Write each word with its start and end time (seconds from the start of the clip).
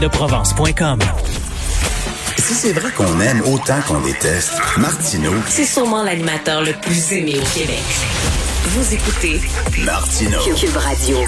De 0.00 0.08
Provence.com. 0.08 0.98
Si 2.38 2.54
c'est 2.54 2.72
vrai 2.72 2.90
qu'on 2.96 3.20
aime 3.20 3.40
autant 3.42 3.80
qu'on 3.86 4.00
déteste, 4.00 4.54
Martineau, 4.76 5.30
C'est 5.46 5.64
sûrement 5.64 6.02
l'animateur 6.02 6.60
le 6.64 6.72
plus 6.72 7.12
aimé 7.12 7.34
au 7.36 7.56
Québec. 7.56 7.82
Vous 8.64 8.94
écoutez 8.94 9.40
Martineau. 9.84 10.38
Cube 10.56 10.76
Radio. 10.76 11.18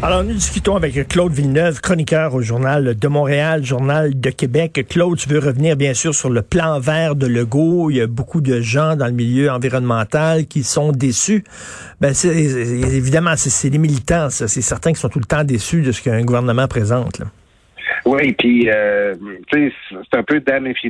Alors, 0.00 0.22
nous 0.22 0.34
discutons 0.34 0.76
avec 0.76 1.08
Claude 1.08 1.32
Villeneuve, 1.32 1.80
chroniqueur 1.80 2.34
au 2.34 2.40
Journal 2.42 2.94
de 2.96 3.08
Montréal, 3.08 3.64
Journal 3.64 4.12
de 4.20 4.30
Québec. 4.30 4.86
Claude, 4.88 5.18
tu 5.18 5.28
veux 5.28 5.40
revenir 5.40 5.76
bien 5.76 5.94
sûr 5.94 6.14
sur 6.14 6.30
le 6.30 6.42
plan 6.42 6.78
vert 6.78 7.16
de 7.16 7.26
Legault. 7.26 7.90
Il 7.90 7.96
y 7.96 8.00
a 8.00 8.06
beaucoup 8.06 8.40
de 8.40 8.60
gens 8.60 8.94
dans 8.94 9.06
le 9.06 9.12
milieu 9.12 9.50
environnemental 9.50 10.46
qui 10.46 10.62
sont 10.62 10.92
déçus. 10.92 11.42
Ben, 12.00 12.14
c'est, 12.14 12.28
évidemment, 12.28 13.34
c'est, 13.36 13.50
c'est 13.50 13.70
les 13.70 13.78
militants, 13.78 14.30
ça. 14.30 14.46
C'est 14.46 14.62
certains 14.62 14.92
qui 14.92 15.00
sont 15.00 15.08
tout 15.08 15.18
le 15.20 15.24
temps 15.24 15.42
déçus 15.42 15.82
de 15.82 15.90
ce 15.90 16.00
qu'un 16.00 16.22
gouvernement 16.22 16.68
présente. 16.68 17.18
Là. 17.18 17.26
Oui, 18.04 18.32
puis 18.32 18.68
euh, 18.68 19.14
c'est 19.52 20.18
un 20.18 20.22
peu 20.24 20.40
do, 20.40 20.44
damn 20.46 20.66
if 20.66 20.82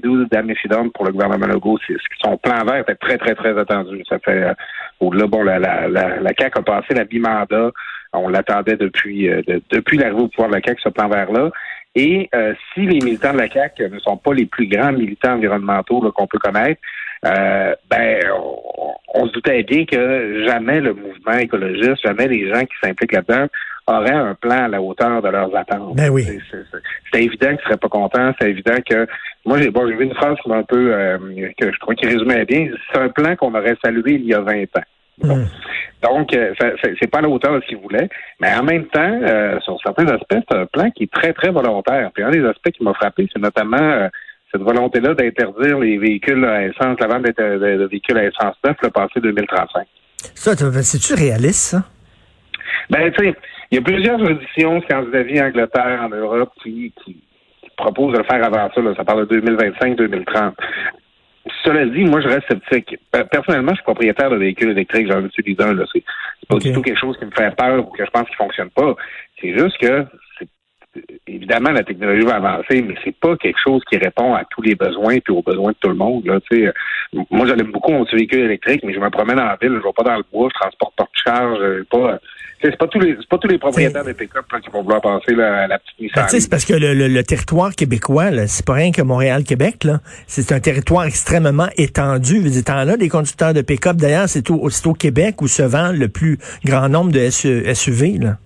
you 0.64 0.70
don't 0.70 0.90
pour 0.92 1.04
le 1.04 1.12
gouvernement 1.12 1.46
Legault. 1.46 1.78
Son 2.22 2.38
plan 2.38 2.64
vert 2.64 2.78
était 2.80 2.94
très, 2.94 3.18
très, 3.18 3.34
très 3.34 3.58
attendu. 3.58 4.02
Ça 4.08 4.18
fait 4.18 4.42
euh, 4.42 4.54
au-delà, 5.00 5.26
bon, 5.26 5.42
la, 5.42 5.58
la, 5.58 5.88
la, 5.88 6.20
la 6.20 6.30
CAQ 6.38 6.58
a 6.60 6.62
passé 6.62 6.94
la 6.94 7.04
bi-mandat. 7.04 7.70
On 8.14 8.28
l'attendait 8.28 8.76
depuis 8.76 9.28
euh, 9.28 9.42
de- 9.46 9.60
depuis 9.70 9.98
l'arrivée 9.98 10.22
au 10.22 10.28
pouvoir 10.28 10.48
de 10.50 10.54
la 10.54 10.62
CAQ, 10.62 10.80
ce 10.82 10.88
plan 10.88 11.08
vert-là. 11.08 11.50
Et 11.94 12.30
euh, 12.34 12.54
si 12.72 12.80
les 12.80 13.04
militants 13.04 13.34
de 13.34 13.38
la 13.38 13.50
CAQ 13.50 13.90
ne 13.90 13.98
sont 13.98 14.16
pas 14.16 14.32
les 14.32 14.46
plus 14.46 14.66
grands 14.66 14.92
militants 14.92 15.34
environnementaux 15.34 16.00
qu'on 16.12 16.26
peut 16.26 16.38
connaître, 16.38 16.80
euh, 17.26 17.74
ben 17.90 18.20
on, 18.34 18.94
on 19.14 19.26
se 19.28 19.32
doutait 19.32 19.62
bien 19.62 19.84
que 19.84 20.44
jamais 20.46 20.80
le 20.80 20.94
mouvement 20.94 21.36
écologiste, 21.38 22.00
jamais 22.04 22.26
les 22.28 22.48
gens 22.52 22.62
qui 22.62 22.74
s'impliquent 22.82 23.12
là-dedans 23.12 23.46
auraient 23.86 24.10
un 24.14 24.34
plan 24.34 24.64
à 24.64 24.68
la 24.68 24.80
hauteur 24.80 25.22
de 25.22 25.28
leurs 25.28 25.54
attentes. 25.56 25.96
Ben 25.96 26.08
oui. 26.10 26.24
C'était 27.06 27.24
évident 27.24 27.48
qu'ils 27.56 27.64
seraient 27.64 27.76
pas 27.76 27.88
contents. 27.88 28.32
C'est 28.40 28.50
évident 28.50 28.76
que 28.88 29.06
moi 29.44 29.58
j'ai 29.60 29.70
bon 29.70 29.84
vu 29.86 30.04
une 30.04 30.14
phrase 30.14 30.36
qui 30.44 30.52
un 30.52 30.62
peu 30.62 30.94
euh, 30.94 31.18
que 31.58 31.72
je 31.72 31.78
crois 31.78 31.94
qu'il 31.94 32.08
résumait 32.08 32.44
bien. 32.44 32.68
C'est 32.92 33.00
un 33.00 33.08
plan 33.08 33.34
qu'on 33.36 33.54
aurait 33.54 33.76
salué 33.84 34.12
il 34.14 34.24
y 34.26 34.34
a 34.34 34.40
20 34.40 34.62
ans. 34.62 34.82
Bon. 35.18 35.36
Mm. 35.36 35.46
Donc, 36.02 36.34
euh, 36.34 36.52
c'est 37.00 37.06
pas 37.10 37.18
à 37.18 37.22
la 37.22 37.28
hauteur 37.28 37.54
de 37.54 37.60
ce 37.60 37.66
qu'ils 37.66 37.76
voulaient, 37.76 38.08
mais 38.40 38.52
en 38.52 38.64
même 38.64 38.86
temps, 38.86 39.20
euh, 39.22 39.60
sur 39.60 39.78
certains 39.84 40.06
aspects, 40.08 40.34
c'est 40.50 40.56
un 40.58 40.66
plan 40.66 40.90
qui 40.90 41.04
est 41.04 41.12
très, 41.12 41.32
très 41.32 41.50
volontaire. 41.50 42.10
Puis 42.12 42.24
un 42.24 42.30
des 42.30 42.44
aspects 42.44 42.70
qui 42.72 42.82
m'a 42.82 42.92
frappé, 42.92 43.28
c'est 43.32 43.40
notamment 43.40 43.76
euh, 43.80 44.08
cette 44.50 44.62
volonté-là 44.62 45.14
d'interdire 45.14 45.78
les 45.78 45.98
véhicules 45.98 46.44
à 46.44 46.64
essence, 46.64 46.98
la 46.98 47.06
vente 47.06 47.22
de, 47.22 47.30
de- 47.32 47.78
de 47.82 47.84
véhicules 47.86 48.18
à 48.18 48.24
essence 48.24 48.56
neuf 48.64 48.76
le 48.82 48.90
passé 48.90 49.20
2035. 49.20 49.86
Ça, 50.34 50.56
c'est-tu 50.56 51.14
réaliste, 51.14 51.70
ça? 51.70 51.84
Ben, 52.90 53.12
tu 53.12 53.24
sais, 53.24 53.34
il 53.72 53.76
y 53.76 53.78
a 53.78 53.82
plusieurs 53.82 54.20
auditions, 54.20 54.82
Scandinavie, 54.82 55.40
Angleterre, 55.40 56.02
en 56.04 56.10
Europe, 56.10 56.50
qui, 56.62 56.92
qui, 57.02 57.14
qui 57.14 57.70
proposent 57.76 58.12
de 58.12 58.18
le 58.18 58.24
faire 58.24 58.44
avant 58.44 58.70
ça. 58.74 58.80
Là. 58.82 58.94
Ça 58.94 59.02
parle 59.02 59.26
de 59.26 59.40
2025-2030. 59.40 60.52
Cela 61.64 61.86
dit, 61.86 62.04
moi, 62.04 62.20
je 62.20 62.28
reste 62.28 62.46
sceptique. 62.48 62.98
Personnellement, 63.30 63.70
je 63.72 63.76
suis 63.76 63.84
propriétaire 63.84 64.28
de 64.30 64.36
véhicules 64.36 64.70
électriques. 64.70 65.10
J'en 65.10 65.24
utilise 65.24 65.58
un. 65.60 65.72
Là. 65.74 65.84
C'est 65.90 66.04
pas 66.48 66.58
du 66.58 66.72
tout 66.74 66.82
quelque 66.82 67.00
chose 67.00 67.16
qui 67.18 67.24
me 67.24 67.30
fait 67.30 67.54
peur 67.56 67.78
ou 67.80 67.90
que 67.90 68.04
je 68.04 68.10
pense 68.10 68.26
qu'il 68.26 68.36
fonctionne 68.36 68.70
pas. 68.70 68.94
C'est 69.40 69.58
juste 69.58 69.78
que, 69.78 70.04
c'est- 70.38 71.02
évidemment, 71.26 71.70
la 71.70 71.82
technologie 71.82 72.26
va 72.26 72.36
avancer, 72.36 72.82
mais 72.82 72.94
c'est 73.02 73.16
pas 73.18 73.36
quelque 73.38 73.58
chose 73.58 73.82
qui 73.90 73.96
répond 73.96 74.34
à 74.34 74.44
tous 74.50 74.60
les 74.62 74.74
besoins 74.74 75.18
puis 75.18 75.34
aux 75.34 75.42
besoins 75.42 75.72
de 75.72 75.76
tout 75.80 75.88
le 75.88 75.96
monde. 75.96 76.26
Là. 76.26 76.38
Tu 76.50 76.66
sais, 76.66 76.72
moi, 77.30 77.46
j'aime 77.46 77.72
beaucoup 77.72 77.90
mon 77.90 78.04
petit 78.04 78.16
véhicule 78.16 78.40
électrique, 78.40 78.82
mais 78.84 78.92
je 78.92 79.00
me 79.00 79.08
promène 79.08 79.40
en 79.40 79.56
ville, 79.60 79.72
je 79.80 79.82
vais 79.82 79.92
pas 79.96 80.04
dans 80.04 80.16
le 80.18 80.24
bois, 80.30 80.48
je 80.54 80.60
transporte 80.60 80.94
pas 80.94 81.04
de 81.04 81.08
charge, 81.24 81.58
euh, 81.60 81.86
pas. 81.90 82.18
C'est 82.62 82.76
pas 82.78 82.86
tous 82.86 83.00
les 83.00 83.16
pas 83.28 83.38
tous 83.38 83.48
les 83.48 83.58
propriétaires 83.58 84.04
de 84.04 84.12
pick-up 84.12 84.44
là, 84.52 84.60
qui 84.60 84.70
vont 84.70 84.82
vouloir 84.82 85.00
passer 85.00 85.34
là, 85.34 85.64
à 85.64 85.66
la 85.66 85.78
petite 85.78 85.96
Ben, 85.98 86.04
Nissan. 86.06 86.28
sais, 86.28 86.40
c'est 86.40 86.48
parce 86.50 86.64
que 86.64 86.74
le, 86.74 86.94
le- 86.94 87.08
le 87.08 87.22
territoire 87.24 87.74
québécois, 87.74 88.30
c'est 88.46 88.64
pas 88.64 88.74
rien 88.74 88.92
que 88.92 89.02
Montréal-Québec, 89.02 89.84
là. 89.84 90.00
C'est 90.28 90.52
un 90.52 90.60
territoire 90.60 91.04
extrêmement 91.04 91.68
étendu. 91.76 92.38
Vous 92.40 92.48
dites, 92.50 92.68
là, 92.68 92.96
des 92.96 93.08
conducteurs 93.08 93.52
de 93.52 93.62
pick-up, 93.62 93.96
d'ailleurs, 93.96 94.28
c'est 94.28 94.48
au, 94.50 94.68
au 94.84 94.92
Québec 94.94 95.42
où 95.42 95.48
se 95.48 95.62
vend 95.62 95.90
le 95.92 96.08
plus 96.08 96.38
grand 96.64 96.88
nombre 96.88 97.10
de 97.12 97.28
SU 97.30 97.64
SUV, 97.74 98.18
là. 98.18 98.36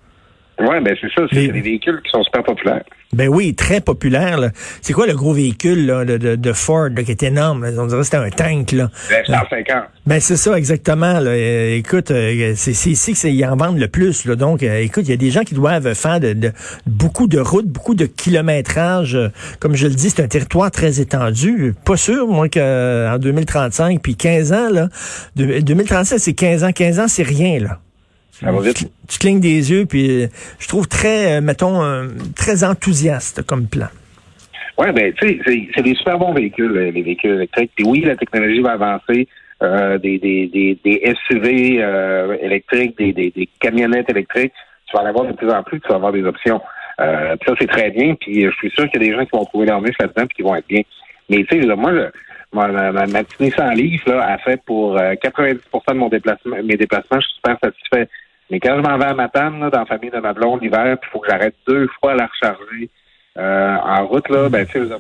Ouais, 0.59 0.81
ben 0.81 0.97
c'est 0.99 1.10
ça, 1.15 1.26
c'est 1.31 1.49
des 1.49 1.60
véhicules 1.60 2.00
qui 2.03 2.10
sont 2.10 2.22
super 2.22 2.43
populaires. 2.43 2.82
Ben 3.12 3.28
oui, 3.28 3.55
très 3.55 3.81
populaire. 3.81 4.39
C'est 4.83 4.93
quoi 4.93 5.06
le 5.06 5.15
gros 5.15 5.33
véhicule 5.33 5.87
là, 5.87 6.05
de, 6.05 6.17
de, 6.19 6.34
de 6.37 6.53
Ford 6.53 6.89
là, 6.94 7.03
qui 7.05 7.12
est 7.12 7.22
énorme? 7.22 7.65
là? 7.65 7.71
On 7.83 7.87
dirait 7.87 8.00
que 8.00 8.05
c'était 8.05 8.17
un 8.19 8.31
tank. 8.31 8.72
Là. 8.72 8.91
Le 9.11 9.15
F-150. 9.33 9.83
Ben 10.06 10.21
c'est 10.21 10.37
ça 10.37 10.59
exactement. 10.59 11.21
Là. 11.21 11.31
Euh, 11.31 11.77
écoute, 11.77 12.11
euh, 12.11 12.53
c'est 12.56 12.72
ici 12.91 13.15
qu'ils 13.15 13.44
en 13.47 13.56
vendent 13.56 13.78
le 13.78 13.89
plus. 13.89 14.25
Là. 14.27 14.34
Donc, 14.34 14.62
euh, 14.62 14.81
écoute, 14.81 15.05
il 15.06 15.11
y 15.11 15.15
a 15.15 15.17
des 15.17 15.31
gens 15.31 15.43
qui 15.44 15.55
doivent 15.55 15.94
faire 15.94 16.21
de, 16.21 16.33
de- 16.33 16.53
beaucoup 16.87 17.27
de 17.28 17.39
routes, 17.39 17.69
beaucoup 17.69 17.94
de 17.94 18.06
kilométrage. 18.06 19.15
Euh, 19.15 19.28
Comme 19.61 19.77
je 19.77 19.87
le 19.87 19.94
dis, 19.94 20.11
c'est 20.11 20.23
un 20.23 20.28
territoire 20.28 20.71
très 20.71 21.00
étendu. 21.00 21.75
Pas 21.84 21.97
sûr, 21.97 22.27
moi, 22.27 22.49
qu'en 22.49 23.19
2035, 23.19 24.00
puis 24.03 24.17
15 24.17 24.53
ans, 24.53 24.69
là, 24.71 24.88
de- 25.37 25.61
2035, 25.61 26.19
c'est 26.19 26.34
15 26.34 26.65
ans. 26.65 26.73
15 26.73 26.99
ans, 27.00 27.09
c'est 27.09 27.23
rien, 27.23 27.61
là. 27.61 27.78
Ça 28.41 28.52
va 28.52 28.60
vite. 28.60 28.76
Tu, 28.76 28.84
tu 29.08 29.19
clignes 29.19 29.41
des 29.41 29.70
yeux, 29.72 29.86
puis 29.86 30.24
euh, 30.24 30.26
je 30.58 30.69
trouve 30.69 30.86
très, 30.88 31.36
euh, 31.36 31.41
mettons, 31.41 31.82
euh, 31.82 32.08
très 32.36 32.64
enthousiaste 32.64 33.42
comme 33.42 33.66
plan. 33.66 33.86
Ouais, 34.78 34.92
ben 34.92 35.12
tu 35.14 35.26
sais, 35.28 35.69
c'est- 35.74 35.82
des 35.82 35.94
super 35.94 36.19
bons 36.19 36.34
véhicules, 36.34 36.72
les 36.94 37.02
véhicules 37.02 37.30
électriques. 37.32 37.70
Puis 37.75 37.84
oui, 37.86 38.00
la 38.02 38.16
technologie 38.16 38.60
va 38.60 38.72
avancer. 38.72 39.26
Euh, 39.62 39.96
des, 39.96 40.19
des, 40.19 40.48
des, 40.48 40.78
des 40.84 41.14
SUV 41.26 41.78
euh, 41.82 42.36
électriques, 42.42 42.98
des, 42.98 43.14
des, 43.14 43.30
des 43.30 43.48
camionnettes 43.58 44.10
électriques. 44.10 44.52
Tu 44.86 44.94
vas 44.94 45.02
en 45.02 45.06
avoir 45.06 45.25
de 45.25 45.32
plus 45.32 45.48
en 45.50 45.62
plus, 45.62 45.80
tu 45.80 45.88
vas 45.88 45.94
avoir 45.94 46.12
des 46.12 46.25
options. 46.25 46.60
Euh, 47.00 47.36
puis 47.36 47.48
ça, 47.48 47.54
c'est 47.58 47.66
très 47.66 47.91
bien. 47.91 48.14
Puis 48.16 48.42
je 48.44 48.50
suis 48.50 48.70
sûr 48.70 48.86
qu'il 48.91 49.02
y 49.02 49.06
a 49.06 49.08
des 49.08 49.14
gens 49.16 49.25
qui 49.25 49.30
vont 49.32 49.46
trouver 49.46 49.64
leur 49.66 49.80
niche 49.80 49.96
là-dedans 49.98 50.26
puis 50.26 50.36
qui 50.36 50.42
vont 50.42 50.54
être 50.56 50.66
bien. 50.69 50.82
Mais 51.30 51.42
tu 51.44 51.58
sais, 51.58 51.66
moi, 51.75 51.91
je- 51.94 52.10
ma, 52.52 52.69
ma, 52.69 52.92
ma, 52.92 53.06
ma 53.06 53.25
petite 53.25 53.41
Nissan 53.41 53.75
Leaf, 53.75 54.04
là, 54.06 54.26
a 54.28 54.36
fait 54.36 54.60
pour 54.66 54.98
euh, 54.98 55.14
90% 55.14 55.58
de 55.88 55.94
mon 55.94 56.08
déplacement, 56.10 56.56
mes 56.62 56.76
déplacements, 56.76 57.19
je 57.19 57.26
suis 57.26 57.36
super 57.36 57.56
satisfait. 57.64 58.08
Mais 58.50 58.60
quand 58.60 58.76
je 58.76 58.88
m'en 58.88 58.96
vais 58.98 59.06
à 59.06 59.14
Matane, 59.14 59.60
là, 59.60 59.70
dans 59.70 59.80
la 59.80 59.86
famille 59.86 60.10
de 60.10 60.18
ma 60.18 60.32
blonde 60.32 60.62
l'hiver, 60.62 60.96
puis 61.00 61.10
il 61.10 61.12
faut 61.12 61.20
que 61.20 61.30
j'arrête 61.30 61.54
deux 61.66 61.88
fois 62.00 62.12
à 62.12 62.14
la 62.14 62.26
recharger 62.26 62.90
euh, 63.38 63.76
en 63.76 64.06
route, 64.06 64.28
là, 64.28 64.48
ben, 64.48 64.66
tu 64.66 64.78
sais, 64.78 64.96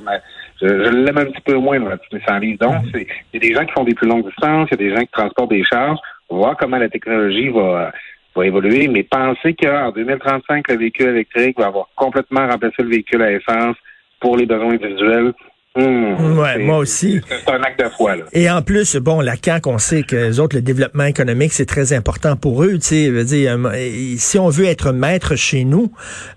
je, 0.60 0.66
l'aime 0.66 1.18
un 1.18 1.26
petit 1.26 1.40
peu 1.42 1.54
moins, 1.54 1.78
là, 1.78 1.96
petite 1.96 2.12
Nissan 2.12 2.40
Leaf. 2.40 2.58
Donc, 2.58 2.74
il 2.94 3.06
y 3.34 3.36
a 3.36 3.40
des 3.40 3.54
gens 3.54 3.64
qui 3.64 3.72
font 3.72 3.84
des 3.84 3.94
plus 3.94 4.08
longues 4.08 4.26
distances, 4.26 4.68
il 4.70 4.80
y 4.80 4.86
a 4.86 4.88
des 4.88 4.96
gens 4.96 5.02
qui 5.02 5.12
transportent 5.12 5.50
des 5.50 5.64
charges. 5.64 5.98
On 6.28 6.36
va 6.36 6.42
voir 6.42 6.56
comment 6.56 6.78
la 6.78 6.88
technologie 6.88 7.48
va, 7.48 7.92
va 8.34 8.46
évoluer, 8.46 8.88
mais 8.88 9.02
pensez 9.02 9.54
qu'en 9.54 9.90
2035, 9.90 10.68
le 10.68 10.76
véhicule 10.76 11.08
électrique 11.08 11.58
va 11.58 11.66
avoir 11.66 11.86
complètement 11.94 12.46
remplacé 12.46 12.82
le 12.82 12.88
véhicule 12.88 13.22
à 13.22 13.32
essence 13.32 13.76
pour 14.20 14.36
les 14.36 14.46
besoins 14.46 14.72
individuels. 14.72 15.32
Hmm, 15.76 16.38
Ouais, 16.38 16.58
moi 16.58 16.78
aussi. 16.78 17.20
C'est 17.28 17.52
un 17.52 17.62
acte 17.62 17.78
de 17.82 17.88
foi, 17.90 18.16
là. 18.16 18.24
Et 18.32 18.50
en 18.50 18.62
plus, 18.62 18.96
bon, 18.96 19.20
la 19.20 19.34
CAQ, 19.42 19.68
on 19.68 19.78
sait 19.78 20.02
que 20.02 20.16
les 20.16 20.40
autres, 20.40 20.56
le 20.56 20.62
développement 20.62 21.04
économique, 21.04 21.52
c'est 21.52 21.66
très 21.66 21.92
important 21.92 22.36
pour 22.36 22.62
eux. 22.64 22.74
Tu 22.78 22.80
sais, 22.80 23.08
euh, 23.08 24.14
si 24.16 24.38
on 24.38 24.48
veut 24.48 24.64
être 24.66 24.92
maître 24.92 25.36
chez 25.36 25.64
nous, 25.64 25.92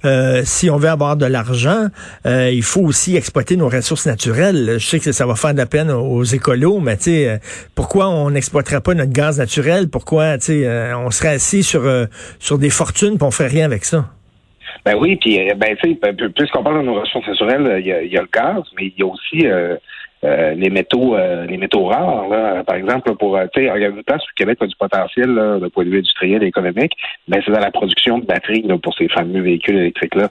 euh, 0.06 0.42
si 0.46 0.70
on 0.70 0.78
veut 0.78 0.90
avoir 0.90 1.16
de 1.16 1.26
l'argent, 1.26 1.88
euh, 2.26 2.50
il 2.52 2.64
faut 2.64 2.82
aussi 2.82 3.16
exploiter 3.16 3.56
nos 3.56 3.70
ressources 3.70 4.06
naturelles. 4.06 4.76
Je 4.78 4.86
sais 4.86 5.00
que 5.00 5.12
ça 5.12 5.26
va 5.26 5.36
faire 5.36 5.54
de 5.54 5.58
la 5.60 5.66
peine 5.66 5.92
aux 5.92 6.24
écolos, 6.24 6.80
mais 6.80 6.98
tu 6.98 7.04
sais, 7.04 7.30
euh, 7.30 7.38
pourquoi 7.76 8.10
on 8.10 8.30
n'exploiterait 8.32 8.82
pas 8.82 8.94
notre 8.94 9.12
gaz 9.14 9.38
naturel? 9.40 9.90
Pourquoi, 9.90 10.38
tu 10.38 10.46
sais, 10.48 10.66
euh, 10.66 10.98
on 10.98 11.12
serait 11.12 11.30
assis 11.30 11.64
sur 11.64 11.86
euh, 11.86 12.06
sur 12.40 12.58
des 12.58 12.70
fortunes, 12.70 13.18
puis 13.18 13.24
on 13.26 13.32
ferait 13.32 13.48
rien 13.50 13.66
avec 13.66 13.86
ça? 13.86 14.10
Ben 14.86 14.96
oui, 15.00 15.16
puis 15.18 15.50
euh, 15.50 15.54
ben 15.56 15.76
tu 15.82 15.92
sais, 15.92 16.00
ben, 16.02 16.16
puisqu'on 16.16 16.64
parle 16.64 16.80
de 16.80 16.86
nos 16.86 17.00
ressources 17.00 17.28
naturelles, 17.28 17.68
euh, 17.68 17.80
il 17.80 17.88
y 17.88 17.94
a, 17.94 18.04
y 18.04 18.18
a 18.18 18.22
le 18.22 18.30
gaz, 18.32 18.64
mais 18.78 18.88
il 18.88 18.94
y 18.98 19.04
a 19.04 19.08
aussi 19.08 19.48
euh, 19.48 19.76
euh, 20.24 20.54
les 20.54 20.70
métaux 20.70 21.16
euh, 21.16 21.46
les 21.46 21.58
métaux 21.58 21.86
rares. 21.86 22.28
Là. 22.28 22.64
Par 22.64 22.76
exemple, 22.76 23.16
pour 23.16 23.40
il 23.56 23.64
y 23.64 23.70
a 23.70 23.78
une 23.78 23.98
le 23.98 24.36
Québec 24.36 24.58
a 24.62 24.68
du 24.68 24.76
potentiel 24.76 25.30
là, 25.30 25.60
de 25.60 25.68
point 25.68 25.86
de 25.86 25.90
vue 25.90 26.00
industriel 26.00 26.44
et 26.44 26.48
économique, 26.48 26.92
ben 27.28 27.42
c'est 27.46 27.52
dans 27.52 27.60
la 27.60 27.72
production 27.72 28.20
de 28.20 28.26
batteries 28.26 28.64
là, 28.64 28.78
pour 28.78 28.94
ces 28.96 29.08
fameux 29.08 29.42
véhicules 29.42 29.78
électriques-là. 29.78 30.30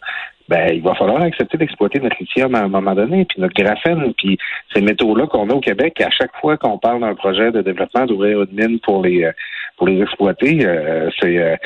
Ben, 0.48 0.70
il 0.72 0.82
va 0.82 0.94
falloir 0.94 1.22
accepter 1.22 1.58
d'exploiter 1.58 2.00
notre 2.00 2.16
lithium 2.18 2.54
à 2.54 2.60
un 2.60 2.68
moment 2.68 2.94
donné, 2.94 3.26
puis 3.26 3.40
notre 3.40 3.54
graphène, 3.54 4.14
puis 4.16 4.38
ces 4.74 4.80
métaux-là 4.80 5.26
qu'on 5.26 5.50
a 5.50 5.52
au 5.52 5.60
Québec, 5.60 6.00
à 6.00 6.10
chaque 6.10 6.34
fois 6.40 6.56
qu'on 6.56 6.78
parle 6.78 7.00
d'un 7.00 7.14
projet 7.14 7.52
de 7.52 7.60
développement 7.60 8.06
d'ouvrir 8.06 8.40
une 8.42 8.52
mine 8.52 8.80
pour 8.80 9.02
les 9.02 9.24
euh, 9.24 9.32
pour 9.76 9.86
les 9.86 10.00
exploiter, 10.00 10.66
euh, 10.66 11.08
c'est 11.20 11.38
euh, 11.38 11.56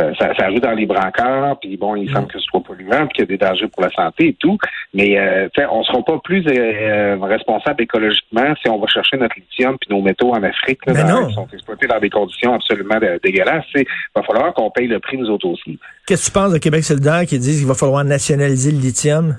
ça, 0.00 0.14
ça, 0.14 0.34
ça 0.34 0.44
arrive 0.44 0.60
dans 0.60 0.72
les 0.72 0.86
brancards, 0.86 1.58
puis 1.60 1.76
bon, 1.76 1.94
il 1.96 2.10
semble 2.10 2.26
que 2.28 2.38
ce 2.38 2.44
soit 2.46 2.62
polluant, 2.62 3.06
puis 3.06 3.08
qu'il 3.14 3.20
y 3.20 3.22
a 3.22 3.26
des 3.26 3.38
dangers 3.38 3.68
pour 3.68 3.82
la 3.82 3.90
santé 3.90 4.28
et 4.28 4.36
tout. 4.38 4.56
Mais 4.94 5.18
euh, 5.18 5.48
on 5.70 5.80
ne 5.80 5.84
sera 5.84 6.02
pas 6.02 6.18
plus 6.24 6.44
euh, 6.48 7.16
responsable 7.20 7.82
écologiquement 7.82 8.54
si 8.62 8.68
on 8.68 8.78
va 8.78 8.86
chercher 8.88 9.16
notre 9.18 9.36
lithium 9.36 9.76
puis 9.80 9.94
nos 9.94 10.02
métaux 10.02 10.30
en 10.32 10.42
Afrique, 10.42 10.80
là, 10.86 10.94
dans- 10.94 11.26
qui 11.28 11.34
sont 11.34 11.46
exploités 11.52 11.86
dans 11.86 11.98
des 12.00 12.10
conditions 12.10 12.54
absolument 12.54 12.98
dé- 12.98 13.18
dégueulasses. 13.22 13.64
Il 13.74 13.84
va 14.14 14.22
falloir 14.22 14.54
qu'on 14.54 14.70
paye 14.70 14.86
le 14.88 14.98
prix 15.00 15.16
nous 15.18 15.28
autres 15.30 15.46
aussi. 15.48 15.78
Qu'est-ce 16.06 16.26
que 16.30 16.32
tu 16.32 16.38
penses 16.38 16.52
de 16.52 16.58
Québec 16.58 16.82
solidaire 16.84 17.20
qui 17.26 17.38
disent 17.38 17.58
qu'il 17.58 17.68
va 17.68 17.74
falloir 17.74 18.04
nationaliser 18.04 18.72
le 18.72 18.78
lithium? 18.78 19.36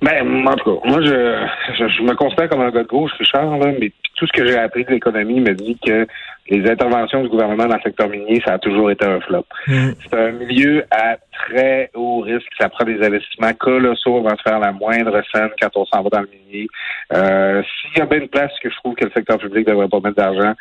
Ben, 0.00 0.46
en 0.46 0.54
tout 0.54 0.76
cas, 0.80 0.88
moi, 0.88 1.00
je, 1.02 1.46
je, 1.78 1.88
je 1.88 2.02
me 2.02 2.14
considère 2.14 2.48
comme 2.48 2.60
un 2.62 2.70
gars 2.70 2.82
de 2.82 2.88
gauche, 2.88 3.10
Richard, 3.18 3.58
là, 3.58 3.72
mais 3.78 3.90
tout 4.14 4.26
ce 4.26 4.32
que 4.32 4.46
j'ai 4.46 4.56
appris 4.56 4.84
de 4.84 4.90
l'économie 4.90 5.40
me 5.40 5.52
dit 5.54 5.76
que 5.84 6.06
les 6.48 6.70
interventions 6.70 7.22
du 7.22 7.28
gouvernement 7.28 7.66
dans 7.66 7.76
le 7.76 7.82
secteur 7.82 8.08
minier, 8.08 8.40
ça 8.44 8.54
a 8.54 8.58
toujours 8.58 8.90
été 8.90 9.04
un 9.04 9.20
flop. 9.20 9.44
Mm. 9.66 9.88
C'est 10.02 10.18
un 10.18 10.32
milieu 10.32 10.84
à 10.90 11.16
très 11.32 11.90
haut 11.94 12.20
risque. 12.20 12.46
Ça 12.58 12.68
prend 12.68 12.84
des 12.84 13.04
investissements 13.04 13.52
colossaux 13.54 14.18
avant 14.18 14.34
de 14.34 14.40
faire 14.40 14.58
la 14.58 14.72
moindre 14.72 15.20
scène 15.32 15.50
quand 15.60 15.70
on 15.76 15.84
s'en 15.86 16.02
va 16.02 16.10
dans 16.10 16.20
le 16.20 16.28
minier. 16.28 16.68
Euh, 17.12 17.62
S'il 17.62 17.98
y 17.98 18.02
a 18.02 18.06
bien 18.06 18.20
une 18.20 18.28
place 18.28 18.52
que 18.62 18.70
je 18.70 18.76
trouve 18.76 18.94
que 18.94 19.04
le 19.04 19.10
secteur 19.10 19.38
public 19.38 19.66
devrait 19.66 19.88
pas 19.88 20.00
mettre 20.00 20.16
d'argent, 20.16 20.54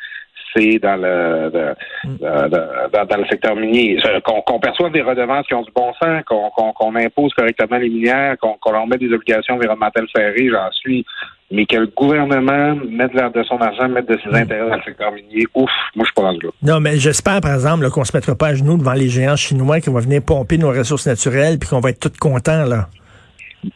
dans 0.81 0.95
le 0.95 1.49
de- 1.51 1.75
de- 2.05 2.91
dans, 2.93 3.05
dans 3.05 3.17
le 3.17 3.25
secteur 3.27 3.55
minier. 3.55 3.97
Qu'on 4.23 4.59
perçoive 4.59 4.91
des 4.91 5.01
redevances 5.01 5.45
qui 5.47 5.53
ont 5.53 5.61
du 5.63 5.71
bon 5.75 5.91
sens, 6.01 6.23
qu'on 6.25 6.95
impose 6.95 7.33
correctement 7.33 7.77
les 7.77 7.89
minières, 7.89 8.35
qu'on 8.39 8.71
leur 8.71 8.87
met 8.87 8.97
des 8.97 9.11
obligations 9.13 9.55
environnementales 9.55 10.07
serrées, 10.15 10.49
j'en 10.49 10.71
suis. 10.71 11.05
Mais 11.51 11.65
que 11.67 11.77
le 11.77 11.87
gouvernement 11.95 12.75
mette 12.89 13.13
de, 13.13 13.43
son 13.43 13.57
argent, 13.57 13.87
mette 13.87 14.09
de 14.09 14.17
ses 14.23 14.35
intérêts 14.35 14.67
dans 14.67 14.77
le 14.77 14.81
secteur 14.81 15.11
minier, 15.11 15.45
ouf, 15.53 15.69
moi 15.95 16.03
je 16.03 16.05
suis 16.05 16.13
pas 16.15 16.23
rendu 16.23 16.39
là. 16.43 16.49
Non, 16.63 16.79
mais 16.79 16.97
j'espère, 16.97 17.39
par 17.39 17.53
exemple, 17.53 17.87
qu'on 17.91 18.03
se 18.03 18.17
mettra 18.17 18.33
pas 18.33 18.47
à 18.47 18.55
genoux 18.55 18.77
devant 18.77 18.93
les 18.93 19.09
géants 19.09 19.35
chinois 19.35 19.79
qui 19.79 19.91
vont 19.91 19.99
venir 19.99 20.23
pomper 20.25 20.57
nos 20.57 20.69
ressources 20.69 21.05
naturelles 21.05 21.59
puis 21.59 21.69
qu'on 21.69 21.81
va 21.81 21.91
être 21.91 21.99
tous 21.99 22.17
contents, 22.17 22.65
là. 22.65 22.87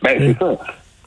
Ben, 0.01 0.17
c'est 0.17 0.37
ça. 0.39 0.57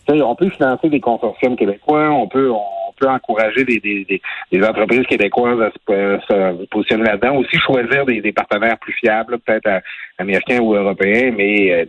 Tu 0.08 0.16
sais, 0.16 0.22
on 0.22 0.34
peut 0.34 0.50
financer 0.50 0.88
des 0.88 1.00
consortiums 1.00 1.56
québécois, 1.56 2.10
on 2.10 2.28
peut 2.28 2.50
on 2.50 2.60
encourager 3.08 3.64
des, 3.64 3.80
des, 3.80 4.04
des, 4.04 4.22
des 4.50 4.66
entreprises 4.66 5.06
québécoises 5.06 5.60
à 5.60 5.70
se, 5.70 6.20
se 6.28 6.66
positionner 6.66 7.04
là-dedans. 7.04 7.36
Aussi 7.36 7.58
choisir 7.58 8.04
des, 8.06 8.20
des 8.20 8.32
partenaires 8.32 8.78
plus 8.78 8.92
fiables, 8.94 9.38
peut-être 9.38 9.66
euh, 9.66 9.80
américains 10.22 10.60
ou 10.60 10.74
européens, 10.74 11.32
mais 11.36 11.72
euh, 11.72 11.84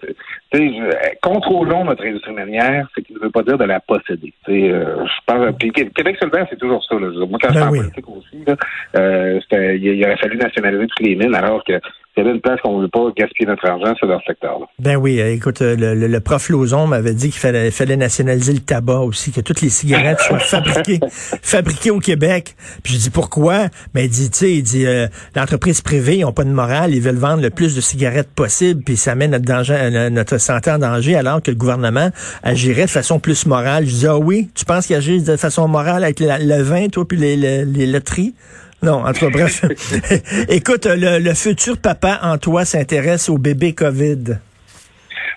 je- 0.54 1.20
contrôlons 1.22 1.86
notre 1.86 2.06
industrie 2.06 2.34
minière, 2.34 2.88
ce 2.96 3.02
qui 3.02 3.14
ne 3.14 3.20
veut 3.20 3.32
pas 3.32 3.44
dire 3.44 3.58
de 3.58 3.64
la 3.66 3.80
posséder. 3.80 4.34
Euh, 4.50 5.06
je 5.06 5.20
pense, 5.34 5.56
puis 5.60 5.72
Qué- 5.72 5.90
Québec 5.90 6.18
solidaire, 6.20 6.46
c'est 6.50 6.60
toujours 6.60 6.84
ça. 6.84 6.96
Là. 6.96 7.08
Moi, 7.28 7.40
quand 7.42 7.50
Ben 7.50 7.54
je 7.54 7.60
suis 7.60 7.64
en 7.68 7.72
oui. 7.72 7.78
politique 7.80 8.10
aussi, 8.10 8.44
là, 8.46 8.56
euh, 8.98 9.40
il, 9.78 9.84
il 9.86 10.04
aurait 10.06 10.18
fallu 10.18 10.38
nationaliser 10.38 10.88
toutes 10.88 11.08
les 11.08 11.16
mines, 11.16 11.34
alors 11.36 11.64
que 11.64 11.74
s'il 11.74 12.24
y 12.24 12.28
avait 12.28 12.36
une 12.36 12.42
place 12.42 12.60
qu'on 12.62 12.78
ne 12.78 12.84
veut 12.84 12.90
pas 12.90 13.10
gaspiller 13.18 13.48
notre 13.48 13.68
argent, 13.68 13.92
c'est 14.00 14.06
dans 14.08 14.20
ce 14.20 14.26
secteur-là. 14.28 14.66
Ben 14.78 14.98
oui, 14.98 15.20
euh, 15.20 15.34
écoute, 15.34 15.62
euh, 15.64 15.76
le, 15.76 15.96
le- 15.96 16.08
le 16.08 16.20
prof 16.20 16.48
Lauzon 16.50 16.86
m'avait 16.86 17.14
dit 17.16 17.32
qu'il 17.32 17.40
fallait, 17.40 17.72
fallait 17.72 17.98
nationaliser 17.98 18.54
le 18.54 18.60
tabac 18.60 19.00
aussi, 19.00 19.32
que 19.32 19.42
toutes 19.42 19.62
les 19.62 19.70
cigarettes 19.70 20.20
soient 20.28 20.38
fabriquées, 20.38 21.00
fabriquées 21.42 21.90
au 21.92 22.00
Québec. 22.00 22.54
Puis 22.84 22.94
je 22.94 23.00
dis 23.00 23.10
pourquoi? 23.10 23.68
Mais 23.96 24.06
il 24.06 24.10
dit, 24.10 24.30
tu 24.30 24.38
sais, 24.38 24.52
il 24.52 24.62
dit, 24.62 24.86
euh, 24.86 25.08
l'entreprise 25.36 25.82
privée, 25.82 26.18
ils 26.18 26.22
n'ont 26.22 26.32
pas 26.34 26.44
de 26.44 26.52
morale, 26.52 26.94
ils 26.94 27.02
veulent 27.02 27.16
vendre 27.16 27.42
le 27.42 27.50
plus 27.50 27.76
de 27.76 27.82
cigarettes 27.82 28.23
possible, 28.30 28.82
puis 28.84 28.98
ça 28.98 29.16
met 29.16 29.28
notre, 29.28 29.46
danger, 29.46 29.76
euh, 29.78 30.10
notre 30.10 30.38
santé 30.38 30.72
en 30.72 30.80
danger, 30.80 31.16
alors 31.16 31.42
que 31.42 31.52
le 31.52 31.58
gouvernement 31.58 32.10
agirait 32.44 32.86
de 32.86 32.90
façon 32.90 33.20
plus 33.20 33.46
morale. 33.46 33.86
Je 33.86 33.96
dis, 33.96 34.08
ah 34.08 34.18
oui, 34.18 34.50
tu 34.56 34.66
penses 34.66 34.88
qu'il 34.88 34.96
agit 34.96 35.22
de 35.22 35.36
façon 35.38 35.68
morale 35.68 36.04
avec 36.04 36.20
la- 36.20 36.40
le 36.40 36.62
vin, 36.62 36.88
toi, 36.88 37.08
puis 37.08 37.18
les, 37.18 37.36
les, 37.36 37.66
les 37.66 37.88
loteries? 37.88 38.34
Non, 38.82 39.06
en 39.06 39.14
tout 39.14 39.20
cas, 39.22 39.30
bref. 39.30 39.64
Écoute, 40.50 40.86
le, 40.86 41.20
le 41.20 41.34
futur 41.34 41.78
papa 41.78 42.20
en 42.24 42.38
toi 42.38 42.66
s'intéresse 42.66 43.30
au 43.30 43.38
bébé 43.38 43.74
COVID. 43.74 44.38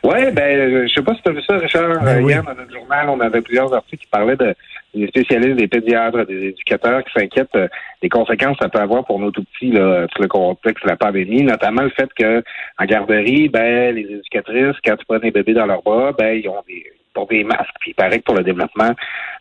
Oui, 0.06 0.31
ben, 0.32 0.87
je 0.87 0.94
sais 0.94 1.03
pas 1.03 1.14
si 1.14 1.23
tu 1.23 1.31
as 1.31 1.32
vu 1.32 1.43
ça, 1.43 1.56
Richard. 1.56 2.00
Ben 2.00 2.19
Euh, 2.19 2.20
oui. 2.23 2.32
Hier, 2.32 2.44
dans 2.44 2.55
notre 2.55 2.73
journal, 2.73 3.08
on 3.08 3.19
avait 3.19 3.41
plusieurs 3.41 3.73
articles 3.75 4.05
qui 4.05 4.08
parlaient 4.08 4.37
de, 4.37 4.55
des 4.94 5.08
spécialistes, 5.08 5.56
des 5.56 5.67
pédiatres, 5.67 6.25
des 6.26 6.49
éducateurs 6.49 7.03
qui 7.03 7.12
s'inquiètent 7.19 7.56
euh, 7.56 7.67
des 8.00 8.08
conséquences 8.08 8.56
que 8.56 8.64
ça 8.64 8.69
peut 8.69 8.79
avoir 8.79 9.05
pour 9.05 9.19
nos 9.19 9.32
tout 9.32 9.43
petits 9.43 9.73
là, 9.73 10.06
sur 10.12 10.23
le 10.23 10.29
contexte 10.29 10.85
de 10.85 10.91
la 10.91 10.97
pandémie, 10.97 11.43
notamment 11.43 11.82
le 11.82 11.91
fait 11.91 12.08
que 12.14 12.44
en 12.79 12.85
garderie, 12.85 13.49
ben, 13.49 13.94
les 13.97 14.03
éducatrices, 14.03 14.76
quand 14.85 14.94
ils 14.97 15.06
prennent 15.06 15.20
des 15.23 15.32
bébés 15.32 15.55
dans 15.55 15.67
leurs 15.67 15.82
bras, 15.82 16.12
ben, 16.12 16.41
ils 16.41 16.49
ont 16.49 16.62
des 16.69 16.85
pour 17.17 17.26
des 17.26 17.43
masques. 17.43 17.75
Puis 17.81 17.93
il 17.93 17.94
paraît 17.94 18.19
que 18.19 18.25
pour 18.25 18.35
le 18.35 18.44
développement 18.44 18.91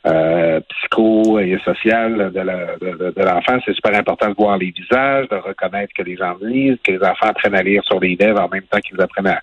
euh, 0.05 0.59
psycho 0.69 1.39
et 1.39 1.57
social 1.65 2.31
de, 2.33 2.39
la- 2.39 2.75
de, 2.79 3.11
de- 3.15 3.23
l'enfant, 3.23 3.57
c'est 3.65 3.73
super 3.73 3.95
important 3.97 4.29
de 4.29 4.35
voir 4.37 4.57
les 4.57 4.71
visages, 4.71 5.27
de 5.29 5.35
reconnaître 5.37 5.93
que 5.97 6.03
les 6.03 6.15
gens 6.15 6.35
lisent, 6.41 6.77
que 6.83 6.91
les 6.91 6.99
enfants 7.01 7.27
apprennent 7.27 7.55
à 7.55 7.63
lire 7.63 7.83
sur 7.85 7.99
les 7.99 8.15
lèvres 8.15 8.41
en 8.41 8.49
même 8.49 8.63
temps 8.63 8.79
qu'ils 8.79 9.01
apprennent 9.01 9.27
à, 9.27 9.41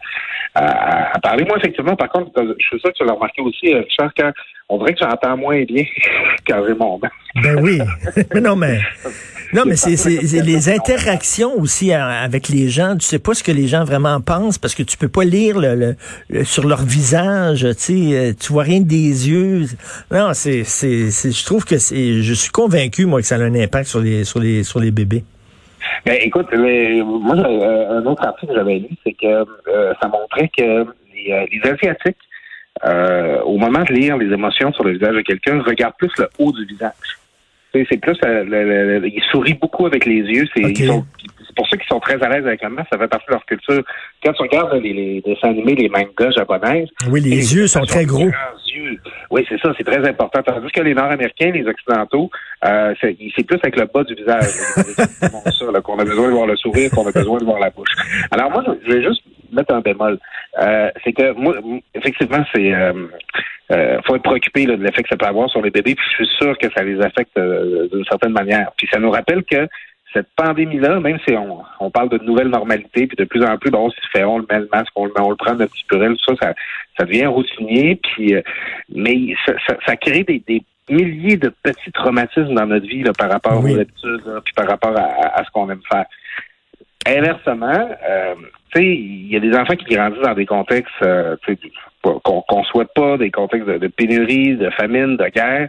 à- 0.55 1.17
à 1.17 1.19
parler. 1.21 1.45
Moi, 1.45 1.57
effectivement, 1.59 1.97
par 1.97 2.11
contre, 2.11 2.31
je 2.37 2.65
suis 2.67 2.79
sûr 2.81 2.91
que 2.93 2.97
tu 2.99 3.05
l'as 3.05 3.15
remarqué 3.15 3.43
aussi, 3.43 3.75
euh, 3.75 3.81
Richard, 3.81 4.11
quand 4.17 4.31
on 4.69 4.79
dirait 4.79 4.95
que 4.95 5.01
j'entends 5.01 5.37
moins 5.37 5.63
bien 5.65 5.85
quand 6.47 6.63
j'ai 6.67 6.75
mon 6.75 6.99
masque. 6.99 7.15
Ben 7.43 7.59
oui. 7.63 7.79
mais 8.35 8.41
non, 8.49 8.57
mais. 8.57 8.79
Non, 9.55 9.65
mais 9.67 9.77
c'est 9.77 9.97
c'est- 9.99 10.27
c'est 10.27 10.41
les 10.43 10.71
interactions 10.71 11.53
aussi 11.59 11.93
euh, 11.93 11.99
avec 12.03 12.49
les 12.49 12.69
gens. 12.71 12.95
Tu 12.97 13.05
sais 13.07 13.19
pas 13.19 13.35
ce 13.35 13.43
que 13.43 13.53
les 13.53 13.67
gens 13.69 13.85
vraiment 13.85 14.19
pensent 14.23 14.57
parce 14.57 14.75
que 14.75 14.83
tu 14.83 14.97
peux 14.97 15.09
pas 15.09 15.25
lire 15.25 15.59
le, 15.59 15.75
le- 15.75 15.97
le- 16.31 16.45
sur 16.45 16.67
leur 16.67 16.83
visage. 16.83 17.67
Tu 17.73 17.75
sais, 17.77 18.17
euh, 18.17 18.33
tu 18.39 18.51
vois 18.53 18.63
rien 18.63 18.81
des 18.81 19.29
yeux. 19.29 19.67
Non, 20.11 20.31
c'est 20.33 20.52
c'est 20.65 21.11
c'est- 21.11 21.33
je 21.33 21.45
trouve 21.45 21.65
que 21.65 21.79
c'est. 21.79 22.23
Je 22.23 22.35
suis 22.35 22.51
convaincu 22.51 23.07
moi 23.07 23.21
que 23.21 23.27
ça 23.27 23.37
a 23.37 23.39
un 23.41 23.55
impact 23.55 23.87
sur 23.89 24.01
les 24.01 24.25
sur 24.25 24.41
les 24.41 24.63
sur 24.65 24.79
les 24.81 24.91
bébés. 24.91 25.25
Ben, 26.07 26.17
écoute, 26.21 26.47
moi, 26.55 27.37
euh, 27.37 27.99
un 27.99 28.07
autre 28.07 28.25
article 28.25 28.53
que 28.53 28.59
j'avais 28.59 28.79
lu, 28.79 28.89
c'est 29.05 29.13
que 29.15 29.27
euh, 29.27 29.93
ça 30.01 30.09
montrait 30.09 30.49
que 30.57 30.63
les, 31.15 31.33
euh, 31.33 31.45
les 31.53 31.61
Asiatiques, 31.71 32.17
euh, 32.85 33.41
au 33.43 33.59
moment 33.59 33.83
de 33.85 33.93
lire 33.93 34.17
les 34.17 34.33
émotions 34.33 34.73
sur 34.73 34.85
le 34.85 34.93
visage 34.93 35.15
de 35.17 35.21
quelqu'un, 35.23 35.61
regardent 35.63 35.97
plus 35.99 36.11
le 36.19 36.29
haut 36.39 36.53
du 36.53 36.65
visage. 36.67 36.93
C'est 37.73 38.01
plus, 38.01 38.19
le- 38.23 38.45
le- 38.45 38.99
le- 39.01 39.09
ils 39.09 39.23
sourient 39.31 39.55
beaucoup 39.55 39.87
avec 39.87 40.05
les 40.05 40.17
yeux. 40.21 40.47
C'est 40.55 40.65
Ok. 40.65 40.79
ils 40.79 40.87
sont- 40.87 41.07
ça 41.73 41.77
qu'ils 41.79 41.89
sont 41.89 42.01
très 42.01 42.23
à 42.23 42.29
l'aise 42.29 42.47
avec 42.47 42.63
le 42.63 42.69
masque. 42.69 42.89
Ça 42.93 42.99
fait 42.99 43.09
partie 43.09 43.27
de 43.27 43.33
leur 43.33 43.45
culture. 43.47 43.83
Quand 44.25 44.33
tu 44.33 44.43
regardes 44.43 44.75
les, 44.75 44.93
les 44.93 45.21
dessins 45.23 45.49
animés, 45.49 45.75
les 45.75 45.89
mangas 45.89 46.31
japonaises, 46.37 46.89
Oui, 47.11 47.21
les 47.21 47.55
yeux 47.55 47.67
sont 47.67 47.85
très 47.85 48.05
gros. 48.05 48.27
yeux. 48.27 48.99
Oui, 49.31 49.45
c'est 49.49 49.61
ça, 49.61 49.73
c'est 49.77 49.85
très 49.85 50.07
important. 50.09 50.43
Tandis 50.43 50.71
que 50.73 50.81
les 50.83 50.95
Nord-Américains, 50.95 51.51
les 51.51 51.67
Occidentaux, 51.67 52.31
euh, 52.65 52.95
c'est 53.01 53.17
c'est 53.37 53.47
plus 53.47 53.59
avec 53.63 53.77
le 53.79 53.87
bas 53.87 54.05
du 54.05 54.15
visage. 54.15 54.45
C'est 54.45 55.53
ça, 55.53 55.73
là, 55.73 55.81
qu'on 55.81 55.99
a 55.99 56.05
besoin 56.05 56.29
de 56.29 56.33
voir 56.33 56.47
le 56.47 56.57
sourire, 56.57 56.91
qu'on 56.91 57.07
a 57.07 57.13
besoin 57.13 57.39
de 57.39 57.45
voir 57.45 57.59
la 57.59 57.71
bouche. 57.71 57.91
Alors 58.31 58.51
moi, 58.51 58.63
je 58.87 58.93
vais 58.93 59.03
juste 59.03 59.23
mettre 59.53 59.75
un 59.75 59.81
bémol. 59.81 60.19
Euh, 60.61 60.91
c'est 61.05 61.13
que 61.13 61.33
moi, 61.33 61.55
effectivement, 61.95 62.45
c'est 62.55 62.75
euh, 62.75 62.93
euh, 63.71 63.99
faut 64.07 64.17
être 64.17 64.23
préoccupé 64.23 64.67
là, 64.67 64.77
de 64.77 64.83
l'effet 64.83 65.03
que 65.03 65.09
ça 65.09 65.17
peut 65.17 65.27
avoir 65.27 65.49
sur 65.51 65.63
les 65.63 65.71
bébés, 65.71 65.95
puis 65.95 66.05
je 66.19 66.25
suis 66.25 66.37
sûr 66.39 66.57
que 66.59 66.69
ça 66.75 66.83
les 66.83 67.01
affecte 67.01 67.39
d'une 67.39 68.05
certaine 68.05 68.33
manière. 68.33 68.71
Puis 68.77 68.89
ça 68.93 68.99
nous 68.99 69.11
rappelle 69.11 69.43
que 69.45 69.67
cette 70.13 70.29
pandémie-là, 70.37 71.01
même 71.01 71.19
si 71.27 71.35
on, 71.35 71.63
on 71.81 71.91
parle 71.91 72.09
de 72.11 72.19
nouvelle 72.19 72.49
normalité, 72.49 73.07
puis 73.07 73.17
de 73.17 73.25
plus 73.25 73.45
en 73.45 73.57
plus, 73.59 73.71
bon, 73.71 73.87
on 73.87 73.91
se 73.91 73.97
fait, 74.13 74.25
on 74.25 74.39
le 74.39 74.47
met 74.51 74.61
le 74.61 74.69
masque, 74.73 74.93
on 74.97 75.07
le, 75.07 75.13
met, 75.17 75.21
on 75.21 75.31
le 75.31 75.37
prend 75.37 75.55
de 75.55 75.65
petit 75.65 75.85
purel, 75.89 76.17
tout 76.17 76.35
ça, 76.35 76.49
ça, 76.49 76.55
ça 76.99 77.05
devient 77.05 77.27
routinier, 77.27 77.97
puis 77.97 78.35
euh, 78.35 78.43
mais 78.95 79.35
ça, 79.47 79.53
ça, 79.67 79.77
ça 79.87 79.97
crée 79.97 80.25
des, 80.25 80.43
des 80.47 80.63
milliers 80.91 81.37
de 81.37 81.53
petits 81.63 81.93
traumatismes 81.93 82.55
dans 82.55 82.67
notre 82.67 82.87
vie 82.87 83.03
là, 83.03 83.13
par 83.19 83.31
rapport 83.31 83.63
Oui. 83.63 83.75
aux 83.75 83.81
habitudes, 83.81 84.23
là, 84.27 84.41
puis 84.45 84.55
par 84.55 84.69
rapport 84.69 84.97
à, 84.97 85.45
ce 85.45 85.51
qu'on 85.51 85.71
aime 85.71 85.81
faire. 85.91 86.07
Inversement, 87.07 87.91
euh, 88.09 88.35
tu 88.75 88.81
sais, 88.81 88.87
il 88.87 89.29
y 89.29 89.37
a 89.37 89.41
des 89.41 89.55
enfants 89.57 89.75
qui 89.75 89.95
grandissent 89.95 90.23
dans 90.23 90.35
des 90.35 90.47
contextes 90.47 90.93
euh, 91.03 91.37
qu'on 92.03 92.43
qu'on 92.43 92.65
souhaite 92.65 92.93
pas, 92.95 93.17
des 93.17 93.31
contextes 93.31 93.67
de, 93.67 93.79
de 93.79 93.89
pénurie, 93.89 94.57
de 94.57 94.71
famine, 94.71 95.17
de 95.17 95.27
guerre. 95.29 95.69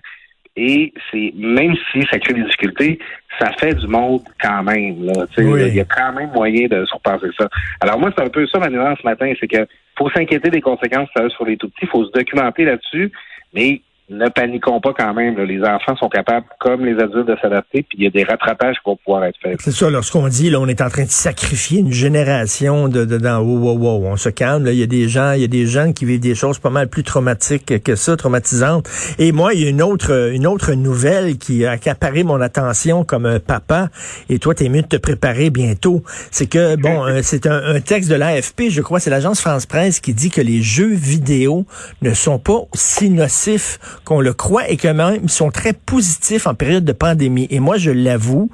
Et 0.55 0.93
c'est 1.09 1.33
même 1.35 1.75
si 1.91 2.01
ça 2.11 2.19
crée 2.19 2.33
des 2.33 2.43
difficultés, 2.43 2.99
ça 3.39 3.51
fait 3.59 3.73
du 3.73 3.87
monde 3.87 4.21
quand 4.39 4.63
même. 4.63 5.05
Là, 5.05 5.25
Oui. 5.37 5.67
Il 5.67 5.75
y 5.75 5.79
a 5.79 5.85
quand 5.85 6.13
même 6.13 6.29
moyen 6.31 6.67
de 6.67 6.85
surpasser 6.85 7.29
ça. 7.39 7.49
Alors 7.81 7.99
moi, 7.99 8.11
c'est 8.15 8.23
un 8.23 8.29
peu 8.29 8.45
ça 8.47 8.59
ma 8.59 8.69
nuance 8.69 8.99
ce 9.01 9.07
matin, 9.07 9.33
c'est 9.39 9.47
que 9.47 9.65
faut 9.97 10.09
s'inquiéter 10.11 10.49
des 10.49 10.61
conséquences 10.61 11.09
que 11.09 11.21
ça 11.21 11.25
a 11.25 11.29
sur 11.29 11.45
les 11.45 11.57
tout 11.57 11.69
petits, 11.69 11.87
faut 11.87 12.05
se 12.05 12.11
documenter 12.11 12.65
là-dessus, 12.65 13.11
mais 13.53 13.81
ne 14.09 14.27
paniquons 14.29 14.81
pas 14.81 14.93
quand 14.97 15.13
même. 15.13 15.37
là. 15.37 15.45
Les 15.45 15.61
enfants 15.61 15.95
sont 15.95 16.09
capables, 16.09 16.45
comme 16.59 16.85
les 16.85 17.01
adultes, 17.01 17.27
de 17.27 17.37
s'adapter, 17.41 17.83
puis 17.83 17.97
il 17.99 18.03
y 18.03 18.07
a 18.07 18.09
des 18.09 18.23
rattrapages 18.23 18.75
qui 18.75 18.81
vont 18.85 18.97
pouvoir 18.97 19.23
être 19.25 19.37
faits. 19.41 19.57
C'est 19.61 19.71
ça, 19.71 19.89
lorsqu'on 19.89 20.27
dit, 20.27 20.49
là, 20.49 20.59
on 20.59 20.67
est 20.67 20.81
en 20.81 20.89
train 20.89 21.03
de 21.03 21.09
sacrifier 21.09 21.79
une 21.79 21.91
génération 21.91 22.89
de, 22.89 23.05
de 23.05 23.17
dans, 23.17 23.39
wow, 23.39 23.59
wow, 23.59 23.77
wow, 23.77 24.07
on 24.07 24.17
se 24.17 24.29
calme. 24.29 24.67
Il 24.67 24.75
y 24.75 24.83
a 24.83 24.87
des 24.87 25.07
gens, 25.07 25.31
il 25.33 25.41
y 25.41 25.45
a 25.45 25.47
des 25.47 25.65
jeunes 25.65 25.93
qui 25.93 26.05
vivent 26.05 26.19
des 26.19 26.35
choses 26.35 26.59
pas 26.59 26.69
mal 26.69 26.89
plus 26.89 27.03
traumatiques 27.03 27.81
que 27.81 27.95
ça, 27.95 28.17
traumatisantes. 28.17 28.89
Et 29.19 29.31
moi, 29.31 29.53
il 29.53 29.63
y 29.63 29.65
a 29.65 29.69
une 29.69 29.81
autre, 29.81 30.31
une 30.33 30.47
autre 30.47 30.73
nouvelle 30.73 31.37
qui 31.37 31.65
a 31.65 31.71
accaparé 31.71 32.23
mon 32.23 32.41
attention 32.41 33.03
comme 33.03 33.25
un 33.25 33.39
papa. 33.39 33.89
Et 34.29 34.39
toi, 34.39 34.53
t'es 34.53 34.69
mieux 34.69 34.81
de 34.81 34.87
te 34.87 34.97
préparer 34.97 35.49
bientôt. 35.49 36.03
C'est 36.31 36.47
que, 36.47 36.75
bon, 36.75 37.05
c'est 37.21 37.47
un, 37.47 37.79
texte 37.79 38.09
de 38.09 38.15
l'AFP, 38.15 38.69
je 38.69 38.81
crois, 38.81 38.99
c'est 38.99 39.09
l'agence 39.09 39.41
France 39.41 39.65
Presse 39.65 39.99
qui 39.99 40.13
dit 40.13 40.29
que 40.29 40.41
les 40.41 40.61
jeux 40.61 40.93
vidéo 40.93 41.65
ne 42.01 42.13
sont 42.13 42.39
pas 42.39 42.61
si 42.73 43.09
nocifs 43.09 43.79
qu'on 44.05 44.21
le 44.21 44.33
croit 44.33 44.69
et 44.69 44.77
que 44.77 44.87
même 44.87 45.19
ils 45.23 45.29
sont 45.29 45.51
très 45.51 45.73
positifs 45.73 46.47
en 46.47 46.53
période 46.53 46.85
de 46.85 46.93
pandémie. 46.93 47.47
Et 47.49 47.59
moi, 47.59 47.77
je 47.77 47.91
l'avoue, 47.91 48.49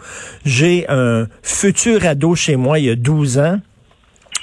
j'ai 0.46 0.86
un 0.90 1.28
futur 1.42 2.06
ado 2.06 2.36
chez 2.36 2.56
moi 2.56 2.80
il 2.80 2.86
y 2.86 2.90
a 2.90 2.96
12 2.96 3.38
ans 3.40 3.60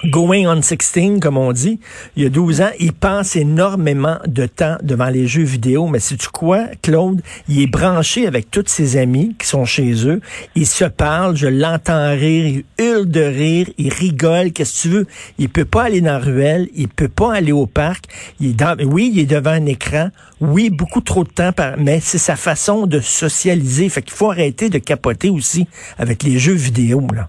going 0.05 0.47
on 0.47 0.62
16, 0.62 1.21
comme 1.21 1.38
on 1.38 1.53
dit, 1.53 1.81
il 2.17 2.23
y 2.23 2.26
a 2.26 2.29
12 2.29 2.61
ans, 2.61 2.71
il 2.79 2.93
passe 2.93 3.37
énormément 3.37 4.19
de 4.26 4.47
temps 4.47 4.76
devant 4.83 5.09
les 5.09 5.26
jeux 5.26 5.43
vidéo. 5.43 5.87
Mais 5.87 6.00
sais-tu 6.00 6.29
quoi, 6.29 6.67
Claude? 6.83 7.23
Il 7.49 7.62
est 7.62 7.67
branché 7.67 8.26
avec 8.26 8.50
tous 8.50 8.65
ses 8.67 8.97
amis 8.97 9.35
qui 9.38 9.47
sont 9.47 9.65
chez 9.65 10.07
eux. 10.07 10.21
Il 10.55 10.67
se 10.67 10.85
parle, 10.85 11.37
je 11.37 11.47
l'entends 11.47 12.11
rire, 12.11 12.47
il 12.79 12.85
hurle 12.85 13.09
de 13.09 13.21
rire, 13.21 13.69
il 13.79 13.93
rigole, 13.93 14.53
qu'est-ce 14.53 14.75
que 14.75 14.83
tu 14.83 14.88
veux? 14.88 15.07
Il 15.38 15.49
peut 15.49 15.65
pas 15.65 15.85
aller 15.85 16.00
dans 16.00 16.12
la 16.12 16.19
ruelle, 16.19 16.69
il 16.75 16.88
peut 16.88 17.09
pas 17.09 17.35
aller 17.35 17.53
au 17.53 17.67
parc. 17.67 18.07
Il 18.41 18.50
est 18.50 18.85
oui, 18.85 19.11
il 19.15 19.21
est 19.21 19.26
devant 19.26 19.50
un 19.50 19.67
écran. 19.67 20.11
Oui, 20.41 20.71
beaucoup 20.71 21.00
trop 21.00 21.25
de 21.25 21.31
temps, 21.31 21.50
mais 21.79 22.00
c'est 22.00 22.19
sa 22.19 22.37
façon 22.37 22.87
de 22.87 23.00
socialiser. 23.00 23.88
Fait 23.88 24.03
qu'il 24.03 24.12
faut 24.12 24.31
arrêter 24.31 24.69
de 24.69 24.79
capoter 24.79 25.31
aussi 25.31 25.67
avec 25.99 26.23
les 26.23 26.38
jeux 26.38 26.55
vidéo, 26.55 27.07
là. 27.15 27.29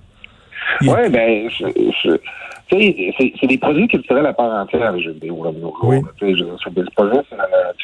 Il- 0.81 0.89
Ouais, 0.89 1.09
ben, 1.09 1.49
c'est- 1.57 1.71
des 3.47 3.57
produits 3.57 3.87
qui 3.87 3.97
seraient 4.07 4.21
la 4.21 4.33
part 4.33 4.51
entière, 4.63 4.91
les 4.91 5.01
jeux 5.03 5.11
vidéo, 5.13 5.43
là. 5.43 5.51
Oui. 5.83 6.01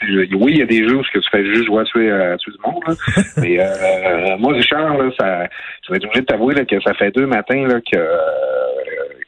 euh, 0.09 0.25
oui, 0.35 0.51
il 0.53 0.57
y 0.57 0.61
a 0.61 0.65
des 0.65 0.87
jeux 0.87 0.97
où 0.97 1.03
tu 1.03 1.19
fais 1.31 1.45
juste 1.45 1.65
jouer 1.65 1.81
à 1.81 1.85
tuer, 1.85 2.11
à 2.11 2.37
tuer 2.37 2.51
du 2.51 2.57
monde, 2.71 2.83
là. 2.87 2.93
mais 3.37 3.57
euh, 3.59 4.37
moi, 4.37 4.53
Richard, 4.53 4.97
là, 4.97 5.09
ça, 5.17 5.47
je 5.85 5.91
vais 5.91 5.97
être 5.97 6.05
obligé 6.05 6.21
de 6.21 6.25
t'avouer 6.25 6.53
là, 6.55 6.65
que 6.65 6.79
ça 6.81 6.93
fait 6.95 7.11
deux 7.11 7.25
matins 7.27 7.65
là, 7.67 7.79
que, 7.79 7.97
euh, 7.97 8.17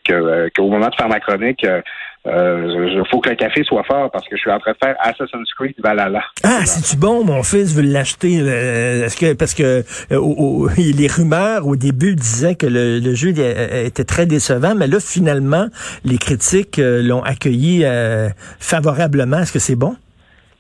que, 0.05 0.13
euh, 0.13 0.49
qu'au 0.55 0.69
moment 0.69 0.87
de 0.89 0.95
faire 0.95 1.09
ma 1.09 1.19
chronique, 1.19 1.63
euh, 1.63 1.81
euh, 2.27 2.89
je- 2.95 3.09
faut 3.11 3.19
que 3.19 3.29
le 3.29 3.35
café 3.35 3.63
soit 3.63 3.83
fort 3.83 4.09
parce 4.11 4.27
que 4.27 4.35
je 4.35 4.41
suis 4.41 4.51
en 4.51 4.57
train 4.59 4.71
de 4.71 4.77
faire 4.83 4.95
Assassin's 4.99 5.47
Creed 5.57 5.75
Valhalla. 5.83 6.21
Ah, 6.43 6.65
c'est-tu 6.65 6.97
bon? 6.97 7.23
Mon 7.23 7.43
fils 7.43 7.75
veut 7.75 7.83
l'acheter. 7.83 8.39
euh, 8.41 9.05
Est-ce 9.05 9.15
que 9.17 9.33
parce 9.33 9.53
que 9.53 9.83
euh, 10.11 10.17
au- 10.17 10.65
au- 10.65 10.69
les 10.77 11.07
rumeurs 11.07 11.67
au 11.67 11.75
début 11.75 12.15
disaient 12.15 12.55
que 12.55 12.65
le, 12.65 12.99
le 12.99 13.13
jeu 13.13 13.33
euh, 13.37 13.85
était 13.85 14.03
très 14.05 14.25
décevant, 14.25 14.73
mais 14.75 14.87
là 14.87 14.99
finalement 14.99 15.67
les 16.03 16.17
critiques 16.17 16.79
euh, 16.79 17.03
l'ont 17.03 17.21
accueilli 17.23 17.81
euh, 17.85 18.29
favorablement. 18.59 19.39
Est-ce 19.39 19.53
que 19.53 19.59
c'est 19.59 19.75
bon? 19.75 19.95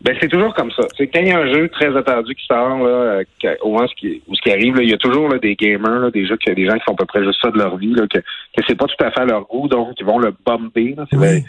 Ben 0.05 0.15
c'est 0.21 0.27
toujours 0.29 0.53
comme 0.53 0.69
ça. 0.71 0.83
C'est 0.95 1.07
quand 1.07 1.19
il 1.19 1.29
y 1.29 1.31
a 1.31 1.39
un 1.39 1.51
jeu 1.51 1.67
très 1.69 1.95
attendu 1.97 2.35
qui 2.35 2.45
sort 2.45 2.77
là, 2.77 3.23
euh, 3.43 3.55
au 3.61 3.71
moins 3.71 3.87
ce 3.87 3.95
qui, 3.95 4.21
où 4.27 4.35
ce 4.35 4.41
qui 4.41 4.51
arrive, 4.51 4.75
là, 4.75 4.83
il 4.83 4.89
y 4.91 4.93
a 4.93 4.97
toujours 4.97 5.27
là, 5.29 5.39
des 5.39 5.55
gamers, 5.55 5.99
là, 5.99 6.11
des 6.11 6.27
jeux 6.27 6.37
que 6.37 6.51
des 6.51 6.65
gens 6.67 6.75
qui 6.75 6.83
font 6.87 6.93
à 6.93 6.97
peu 6.97 7.05
près 7.05 7.23
juste 7.23 7.39
ça 7.41 7.49
de 7.49 7.57
leur 7.57 7.75
vie, 7.77 7.93
là, 7.95 8.03
que, 8.07 8.19
que 8.19 8.63
c'est 8.67 8.75
pas 8.77 8.85
tout 8.85 9.03
à 9.03 9.09
fait 9.09 9.21
à 9.21 9.25
leur 9.25 9.47
goût, 9.47 9.67
donc 9.67 9.93
ils 9.99 10.05
vont 10.05 10.19
le 10.19 10.31
bomber. 10.45 10.93
Là, 10.95 11.05
Oui. 11.13 11.43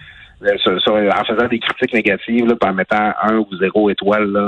sur- 0.58 0.80
sur- 0.80 0.94
en 0.94 1.24
faisant 1.24 1.48
des 1.48 1.58
critiques 1.58 1.92
négatives, 1.92 2.46
là, 2.46 2.54
en 2.64 2.72
mettant 2.72 3.12
un 3.22 3.36
ou 3.36 3.46
zéro 3.60 3.90
étoile 3.90 4.30
là, 4.32 4.40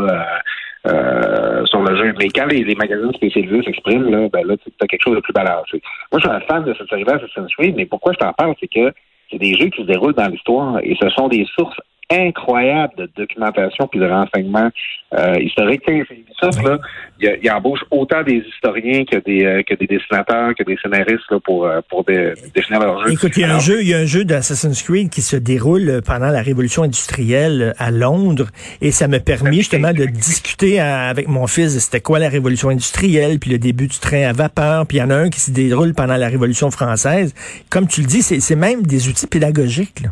euh, 0.87 0.91
euh, 0.91 1.65
sur 1.67 1.83
le 1.83 1.95
jeu. 1.97 2.15
Mais 2.19 2.29
quand 2.29 2.47
les, 2.47 2.65
les 2.65 2.75
magazines 2.77 3.12
spécialisés 3.12 3.62
s'expriment, 3.62 4.09
là, 4.11 4.29
ben 4.33 4.47
là, 4.47 4.57
tu 4.57 4.71
as 4.81 4.87
quelque 4.87 5.03
chose 5.05 5.17
de 5.17 5.21
plus 5.21 5.33
balancé. 5.35 5.83
Moi, 6.12 6.21
je 6.23 6.29
suis 6.29 6.31
un 6.31 6.41
fan 6.41 6.65
de 6.65 6.75
cette 6.79 6.88
série-là, 6.88 7.17
Assassin's 7.17 7.55
Creed, 7.59 7.75
mais 7.77 7.85
pourquoi 7.85 8.12
je 8.15 8.19
t'en 8.19 8.33
parle, 8.33 8.55
c'est 8.61 8.69
que 8.73 8.93
c'est 9.31 9.38
des 9.38 9.55
jeux 9.59 9.69
qui 9.69 9.83
se 9.83 9.87
déroulent 9.87 10.15
dans 10.15 10.29
l'histoire 10.29 10.79
et 10.83 10.97
ce 10.99 11.09
sont 11.11 11.29
des 11.29 11.47
sources 11.59 11.77
incroyables 12.11 12.95
de 12.97 13.11
documentation 13.17 13.87
puis 13.87 14.00
de 14.00 14.07
renseignements 14.07 14.71
euh, 15.19 15.35
historiques. 15.41 15.83
Ubisoft, 15.88 16.62
là, 16.65 16.79
il, 17.21 17.38
il 17.43 17.50
embauche 17.50 17.81
autant 17.91 18.23
des 18.23 18.43
historiens 18.49 19.05
que 19.05 19.17
des 19.19 19.45
euh, 19.45 19.62
que 19.62 19.75
des 19.75 19.87
dessinateurs, 19.87 20.55
que 20.55 20.62
des 20.62 20.77
scénaristes 20.83 21.31
là, 21.31 21.38
pour 21.45 21.67
euh, 21.67 21.81
pour 21.88 22.05
dé- 22.05 22.33
définir 22.55 22.81
leur 22.81 23.07
jeu. 23.07 23.12
Écoute, 23.12 23.33
il 23.37 23.41
y 23.41 23.45
a 23.45 23.47
un 23.49 23.50
Alors, 23.50 23.61
jeu, 23.61 23.83
il 23.83 23.88
y 23.88 23.95
a 23.95 23.99
un 23.99 24.07
jeu 24.07 24.25
d'Assassin's 24.25 24.83
Creed 24.83 25.11
qui 25.11 25.23
se 25.23 25.37
déroule 25.37 25.88
euh, 25.88 26.00
pendant 26.00 26.29
la 26.31 26.43
révolution 26.43 26.83
industrielle 26.83 27.62
euh, 27.62 27.73
à 27.79 27.91
Londres 27.91 28.49
et 28.81 28.91
ça 28.91 29.07
m'a 29.09 29.21
permis 29.21 29.59
justement 29.59 29.93
de 29.93 30.05
discuter 30.07 30.81
à- 30.81 31.09
avec 31.09 31.29
mon 31.29 31.47
fils 31.47 31.75
de 31.75 31.79
c'était 31.81 32.00
quoi 32.00 32.19
la 32.19 32.29
révolution 32.29 32.69
industrielle, 32.71 33.38
puis 33.38 33.50
le 33.50 33.59
début 33.59 33.87
du 33.87 33.99
train 33.99 34.23
à 34.23 34.33
vapeur, 34.33 34.87
puis 34.87 34.99
il 34.99 35.00
y 35.00 35.03
en 35.05 35.11
a 35.11 35.17
un 35.17 35.31
qui 35.31 35.41
se 35.41 35.50
déroule 35.50 35.95
pendant 35.95 36.17
la 36.17 36.29
révolution 36.29 36.71
française. 36.71 37.35
Comme 37.71 37.87
tu 37.87 38.00
le 38.00 38.07
dis, 38.07 38.23
c'est 38.23 38.41
c'est 38.41 38.57
même 38.57 38.83
des 38.83 39.09
outils 39.09 39.27
pédagogiques. 39.27 40.00
Là. 40.03 40.11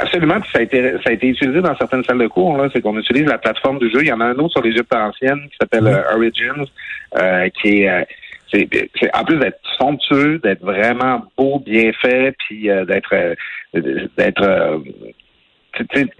Absolument, 0.00 0.40
puis 0.40 0.50
ça 0.52 0.58
a 0.60 0.62
été 0.62 0.92
ça 1.02 1.10
a 1.10 1.12
été 1.12 1.28
utilisé 1.28 1.60
dans 1.60 1.76
certaines 1.76 2.04
salles 2.04 2.18
de 2.18 2.26
cours. 2.28 2.56
Là, 2.56 2.68
c'est 2.72 2.80
qu'on 2.80 2.96
utilise 2.98 3.26
la 3.26 3.38
plateforme 3.38 3.78
du 3.78 3.90
jeu. 3.90 4.00
Il 4.02 4.08
y 4.08 4.12
en 4.12 4.20
a 4.20 4.26
un 4.26 4.34
autre 4.36 4.52
sur 4.52 4.62
l'Égypte 4.62 4.94
ancienne 4.94 5.40
qui 5.50 5.56
s'appelle 5.60 5.86
euh, 5.86 6.14
Origins, 6.14 6.64
euh, 7.16 7.48
qui 7.60 7.82
est, 7.82 7.90
euh, 7.90 8.04
c'est, 8.52 8.68
c'est- 8.98 9.16
en 9.16 9.24
plus 9.24 9.38
d'être 9.38 9.58
somptueux, 9.78 10.38
d'être 10.38 10.62
vraiment 10.62 11.24
beau, 11.36 11.58
bien 11.58 11.90
fait, 12.00 12.34
puis 12.38 12.70
euh, 12.70 12.84
d'être 12.84 13.12
euh, 13.12 13.34
d'être 14.16 14.42
euh, 14.42 14.78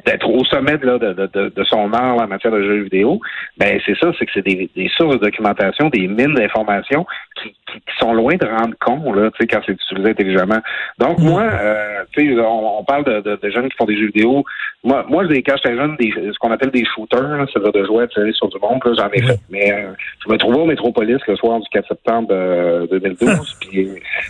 d'être 0.07 0.29
au 0.29 0.45
sommet 0.45 0.79
de, 0.79 0.87
là, 0.87 0.99
de, 0.99 1.13
de, 1.13 1.27
de- 1.27 1.53
de 1.55 1.65
son 1.65 1.93
art 1.93 2.17
là, 2.17 2.25
en 2.25 2.29
matière 2.29 2.53
de 2.53 2.63
jeux 2.63 2.83
vidéo, 2.83 3.21
ben 3.57 3.81
c'est 3.85 3.97
ça, 3.99 4.13
c'est 4.19 4.27
que 4.27 4.33
c'est 4.35 4.43
des, 4.45 4.71
des 4.75 4.89
sources 4.97 5.17
de 5.17 5.21
documentation, 5.25 5.89
des 5.89 6.07
mines 6.07 6.35
d'informations 6.35 7.07
qui, 7.43 7.51
qui, 7.51 7.79
qui 7.81 7.97
sont 7.99 8.13
loin 8.15 8.35
de 8.37 8.47
rendre 8.47 8.75
compte 8.81 9.15
là, 9.17 9.31
quand 9.49 9.61
c'est 9.67 9.73
utilisé 9.73 10.11
intelligemment. 10.11 10.59
Donc 10.99 11.19
moi, 11.19 11.43
euh, 11.43 12.03
tu 12.13 12.35
sais, 12.35 12.41
on, 12.41 12.79
on 12.81 12.85
parle 12.85 13.05
de, 13.05 13.21
de, 13.21 13.37
de 13.43 13.51
jeunes 13.51 13.69
qui 13.69 13.77
font 13.77 13.85
des 13.87 13.97
jeux 13.99 14.07
vidéo. 14.07 14.45
Moi, 14.85 15.05
moi, 15.09 15.25
quand 15.25 15.57
j'étais 15.57 15.77
jeune, 15.77 15.97
des, 15.97 16.11
ce 16.13 16.39
qu'on 16.39 16.51
appelle 16.53 16.71
des 16.71 16.85
shooters, 16.85 17.47
c'est-à-dire 17.53 17.73
de 17.73 17.85
jouer 17.85 18.05
à 18.05 18.07
tirer 18.09 18.33
sur 18.33 18.49
du 18.49 18.59
monde, 18.61 18.81
j'en 18.97 19.09
ai 19.11 19.23
fait. 19.23 19.39
Mais 19.51 19.73
euh, 19.73 19.91
je 20.25 20.33
me 20.33 20.37
trouvais 20.39 20.59
au 20.59 20.67
Métropolis 20.67 21.19
le 21.27 21.37
soir 21.37 21.59
du 21.61 21.69
4 21.71 21.89
septembre 21.89 22.29
euh, 22.31 22.87
2012, 22.89 23.57
puis 23.61 23.89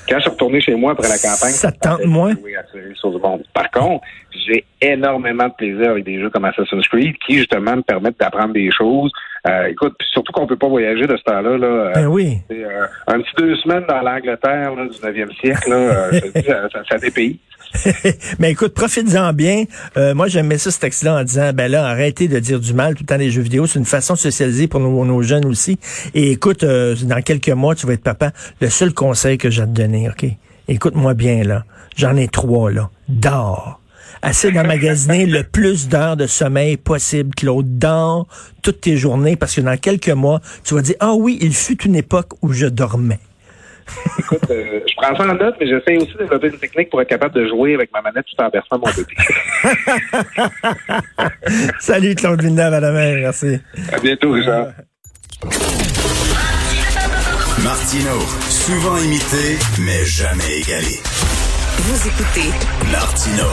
quand 0.09 0.17
je 0.17 0.21
suis 0.23 0.31
retourné 0.31 0.61
chez 0.61 0.75
moi 0.75 0.93
après 0.93 1.09
la 1.09 1.17
campagne, 1.19 1.51
Ça 1.53 1.71
te 1.73 1.79
tente 1.81 2.05
moins? 2.07 2.35
jouer 2.35 2.57
à 2.57 2.63
tirer 2.65 2.93
sur 2.95 3.11
du 3.11 3.19
monde. 3.21 3.43
Par 3.53 3.71
contre, 3.71 4.05
j'ai 4.47 4.65
énormément 4.81 5.18
de 5.23 5.55
plaisir 5.57 5.91
avec 5.91 6.05
des 6.05 6.21
jeux 6.21 6.31
comme 6.31 6.45
Assassin's 6.45 6.87
Creed 6.89 7.17
qui 7.27 7.39
justement 7.39 7.77
me 7.77 7.83
permettent 7.83 8.19
d'apprendre 8.19 8.53
des 8.55 8.71
choses. 8.77 9.11
Euh, 9.47 9.67
écoute, 9.67 9.95
surtout 10.13 10.33
qu'on 10.33 10.47
peut 10.47 10.57
pas 10.57 10.69
voyager 10.69 11.07
de 11.07 11.17
ce 11.17 11.23
temps-là. 11.23 11.57
Là, 11.59 11.67
euh, 11.67 11.93
Ben 11.95 12.07
oui. 12.07 12.39
euh, 12.51 12.87
un 13.07 13.21
petit 13.21 13.31
deux 13.39 13.57
semaines 13.57 13.85
dans 13.89 14.01
l'Angleterre 14.01 14.75
là, 14.75 14.87
du 14.87 14.99
9e 14.99 15.41
siècle, 15.41 15.71
là, 15.71 16.11
dis, 16.13 16.43
ça, 16.47 16.69
ça, 16.73 16.83
ça 16.91 16.99
dépaye. 16.99 17.39
Mais 18.39 18.53
écoute, 18.53 18.75
profites-en 18.75 19.33
bien. 19.33 19.65
Moi, 20.15 20.29
j'aimais 20.29 20.59
ça, 20.59 20.71
ce 20.71 20.81
texte-là, 20.81 21.21
en 21.21 21.25
disant, 21.25 21.53
ben 21.53 21.71
là, 21.71 21.87
arrêtez 21.87 22.27
de 22.27 22.39
dire 22.39 22.61
du 22.61 22.73
mal 22.73 22.95
tout 22.95 23.03
le 23.03 23.07
temps 23.07 23.19
des 23.19 23.31
jeux 23.31 23.43
vidéo. 23.43 23.67
C'est 23.67 23.79
une 23.79 23.85
façon 23.85 24.15
de 24.15 24.19
socialiser 24.19 24.69
pour 24.69 24.81
nos, 24.81 25.05
nos 25.05 25.23
jeunes 25.23 25.45
aussi. 25.45 25.79
Et 26.15 26.33
écoute, 26.33 26.65
dans 26.65 27.23
quelques 27.23 27.51
mois, 27.51 27.75
tu 27.75 27.87
vas 27.87 27.93
être 27.93 28.03
papa. 28.03 28.31
Le 28.61 28.69
seul 28.71 28.95
conseil 28.95 29.37
que 29.39 29.51
j'ai 29.51 29.63
à 29.63 29.67
te 29.67 29.73
donner, 29.73 30.09
OK? 30.09 30.27
Écoute-moi 30.69 31.15
bien, 31.15 31.43
là. 31.45 31.65
J'en 31.97 32.17
ai 32.17 32.29
trois, 32.29 32.71
là. 32.71 32.91
Dors. 33.09 33.81
Assez 34.23 34.51
d'emmagasiner 34.51 35.27
le 35.27 35.43
plus 35.45 35.89
d'heures 35.89 36.17
de 36.17 36.27
sommeil 36.27 36.77
possible, 36.77 37.35
Claude. 37.35 37.79
Dors 37.79 38.27
toutes 38.63 38.81
tes 38.81 38.97
journées 38.97 39.37
parce 39.37 39.55
que 39.55 39.61
dans 39.61 39.77
quelques 39.77 40.09
mois, 40.09 40.41
tu 40.65 40.75
vas 40.75 40.83
dire, 40.83 40.97
ah 41.01 41.15
oui, 41.15 41.39
il 41.41 41.55
fut 41.55 41.81
une 41.85 41.97
époque 41.97 42.33
où 42.43 42.53
je 42.53 42.67
dormais. 42.67 43.21
Écoute, 44.19 44.51
euh, 44.51 44.81
je 44.87 44.95
prends 44.97 45.17
ça 45.17 45.23
en 45.25 45.35
note, 45.35 45.55
mais 45.61 45.67
j'essaie 45.67 45.97
aussi 45.97 46.13
de 46.13 46.19
développer 46.19 46.49
une 46.49 46.59
technique 46.59 46.91
pour 46.91 47.01
être 47.01 47.09
capable 47.09 47.35
de 47.35 47.47
jouer 47.49 47.75
avec 47.75 47.91
ma 47.93 48.03
manette 48.03 48.27
tout 48.27 48.43
en 48.43 48.49
berçant 48.49 48.79
mon 48.79 48.91
bébé. 48.93 49.15
Salut, 51.81 52.15
Claude 52.15 52.43
Villeneuve, 52.43 52.75
à 52.75 52.81
demain. 52.81 53.15
Merci. 53.21 53.61
à 53.93 53.99
bientôt, 53.99 54.33
Richard. 54.33 54.69
Martino, 57.65 58.19
souvent 58.49 58.99
imité, 58.99 59.59
mais 59.81 60.05
jamais 60.05 60.59
égalé. 60.61 61.01
Vous 61.81 62.09
écoutez 62.09 62.51
Martino. 62.91 63.45